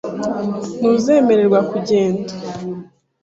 Ntuzemererwa 0.79 1.59
kugenda. 1.69 2.31